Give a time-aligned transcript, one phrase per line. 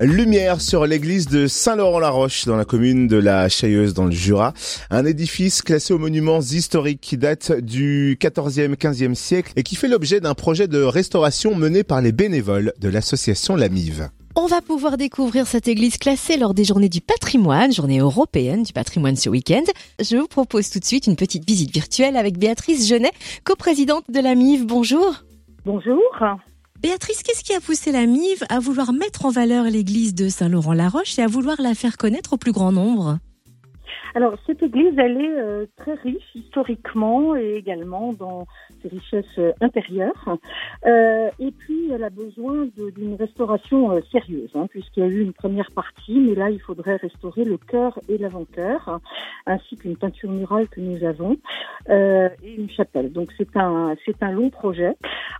[0.00, 4.52] Lumière sur l'église de Saint-Laurent-la-Roche dans la commune de la Chailleuse dans le Jura.
[4.90, 9.88] Un édifice classé aux monuments historiques qui date du 14e, 15e siècle et qui fait
[9.88, 14.10] l'objet d'un projet de restauration mené par les bénévoles de l'association Lamive.
[14.34, 18.74] On va pouvoir découvrir cette église classée lors des journées du patrimoine, journée européenne du
[18.74, 19.64] patrimoine ce week-end.
[19.98, 23.12] Je vous propose tout de suite une petite visite virtuelle avec Béatrice Genet,
[23.44, 24.34] coprésidente de la
[24.66, 25.24] Bonjour.
[25.64, 26.02] Bonjour.
[26.82, 31.18] Béatrice, qu'est-ce qui a poussé la MIV à vouloir mettre en valeur l'église de Saint-Laurent-la-Roche
[31.18, 33.18] et à vouloir la faire connaître au plus grand nombre?
[34.16, 38.46] Alors, cette église, elle est euh, très riche historiquement et également dans
[38.80, 40.38] ses richesses euh, intérieures.
[40.86, 45.34] Euh, et puis, elle a besoin d'une restauration sérieuse, hein, puisqu'il y a eu une
[45.34, 49.00] première partie, mais là, il faudrait restaurer le cœur et l'avant-cœur,
[49.44, 51.36] ainsi qu'une peinture murale que nous avons,
[51.90, 53.12] et une chapelle.
[53.12, 54.94] Donc, c'est un, c'est un long projet.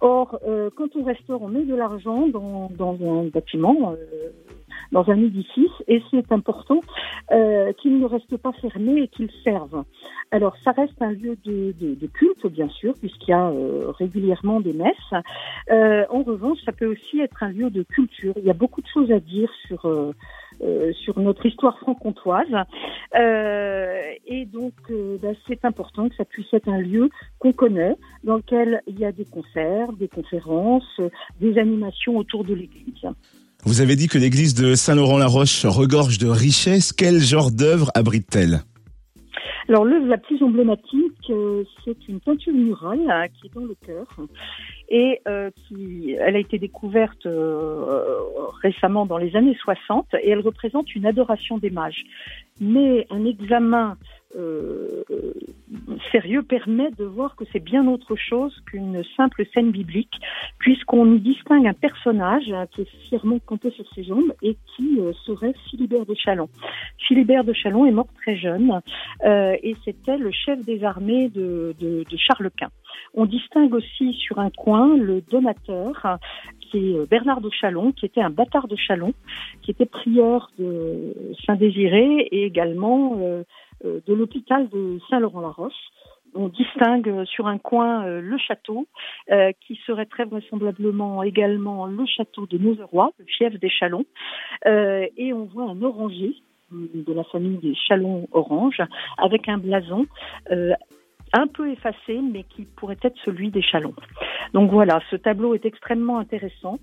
[0.00, 0.38] Or,
[0.76, 3.96] quand on restaure, on met de l'argent dans, dans un bâtiment
[4.92, 6.80] dans un édifice et c'est important
[7.32, 9.84] euh, qu'il ne reste pas fermé et qu'il serve.
[10.30, 13.90] Alors ça reste un lieu de, de, de culte bien sûr puisqu'il y a euh,
[13.98, 15.14] régulièrement des messes.
[15.70, 18.34] Euh, en revanche, ça peut aussi être un lieu de culture.
[18.36, 20.12] Il y a beaucoup de choses à dire sur euh,
[20.62, 22.54] euh, sur notre histoire franc-comtoise.
[23.14, 24.74] Euh, et donc,
[25.22, 29.06] bah, c'est important que ça puisse être un lieu qu'on connaît, dans lequel il y
[29.06, 31.00] a des concerts, des conférences,
[31.40, 33.06] des animations autour de l'église.
[33.64, 36.92] Vous avez dit que l'église de Saint-Laurent-la-Roche regorge de richesses.
[36.92, 38.62] Quel genre d'œuvre abrite-t-elle?
[39.68, 43.76] Alors l'œuvre la plus emblématique, euh, c'est une peinture murale hein, qui est dans le
[43.86, 44.06] cœur
[44.90, 48.02] et euh, qui, elle a été découverte euh,
[48.62, 52.04] récemment dans les années 60 et elle représente une adoration des mages.
[52.60, 53.96] Mais un examen
[54.36, 55.02] euh,
[56.12, 60.14] sérieux permet de voir que c'est bien autre chose qu'une simple scène biblique,
[60.58, 65.00] puisqu'on y distingue un personnage hein, qui est fièrement campé sur ses jambes et qui
[65.00, 66.48] euh, serait Philibert de Chalon.
[67.08, 68.80] Philibert de Chalon est mort très jeune
[69.24, 72.70] euh, et c'était le chef des armées de, de, de Charles Quint.
[73.14, 76.18] On distingue aussi sur un coin le donateur
[76.60, 79.12] qui est Bernard de Chalon, qui était un bâtard de Chalon,
[79.62, 81.14] qui était prieur de
[81.44, 83.42] Saint-Désiré et également euh,
[83.84, 85.72] euh, de l'hôpital de Saint-Laurent-la-Roche.
[86.34, 88.86] On distingue sur un coin euh, le château,
[89.30, 94.04] euh, qui serait très vraisemblablement également le château de Nozeroy, le fief des Chalons,
[94.66, 96.34] et on voit un oranger
[96.70, 98.80] de la famille des Chalons-Orange,
[99.18, 100.06] avec un blason
[101.32, 103.94] un peu effacé, mais qui pourrait être celui des Chalons.
[104.52, 106.78] Donc voilà, ce tableau est extrêmement intéressant.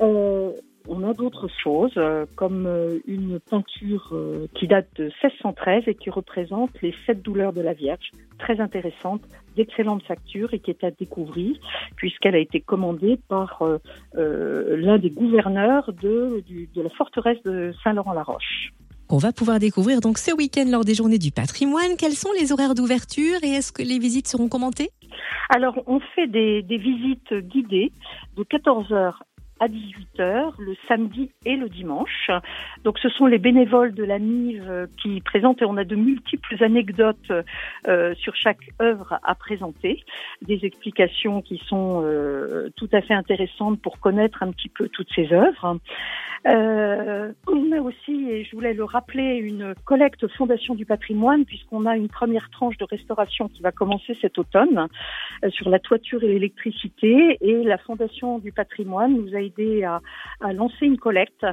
[0.00, 0.52] Euh,
[0.88, 4.14] on a d'autres choses, euh, comme euh, une peinture
[4.54, 9.22] qui date de 1613 et qui représente les sept douleurs de la Vierge, très intéressante,
[9.56, 11.56] d'excellente facture et qui est à découvrir
[11.96, 13.62] puisqu'elle a été commandée par
[14.14, 18.72] l'un des gouverneurs de, de la forteresse de Saint-Laurent-la-Roche.
[19.08, 21.96] On va pouvoir découvrir donc ce week-end lors des journées du patrimoine.
[21.96, 24.90] Quels sont les horaires d'ouverture et est-ce que les visites seront commentées?
[25.48, 27.92] Alors, on fait des, des visites guidées
[28.36, 29.14] de 14h
[29.60, 32.30] à 18h le samedi et le dimanche.
[32.84, 36.62] Donc ce sont les bénévoles de la MIV qui présentent et on a de multiples
[36.62, 37.32] anecdotes
[37.88, 40.04] euh, sur chaque œuvre à présenter,
[40.42, 45.12] des explications qui sont euh, tout à fait intéressantes pour connaître un petit peu toutes
[45.14, 45.78] ces œuvres.
[46.46, 51.86] Euh, on a aussi, et je voulais le rappeler, une collecte Fondation du patrimoine puisqu'on
[51.86, 54.86] a une première tranche de restauration qui va commencer cet automne
[55.44, 60.00] euh, sur la toiture et l'électricité et la Fondation du patrimoine nous a aidé à,
[60.52, 61.46] lancer une collecte.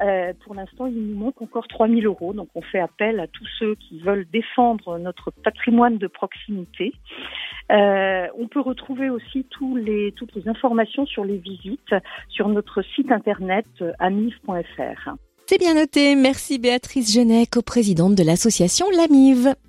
[0.00, 3.46] Euh, pour l'instant, il nous manque encore 3000 euros, donc on fait appel à tous
[3.58, 6.92] ceux qui veulent défendre notre patrimoine de proximité.
[7.70, 11.94] Euh, on peut retrouver aussi toutes les informations sur les visites
[12.28, 15.10] sur notre site internet euh, amif.fr.
[15.46, 16.14] C'est bien noté.
[16.14, 19.54] Merci Béatrice Genet, coprésidente de l'association L'Amive.